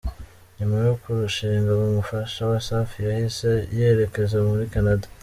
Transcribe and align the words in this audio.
Nyuma 0.57 0.77
yo 0.87 0.93
kurushinga, 1.01 1.69
umufasha 1.73 2.39
wa 2.51 2.59
Safi 2.67 2.97
yahise 3.07 3.49
yerekeza 3.77 4.37
muri 4.49 4.63
Canada. 4.73 5.05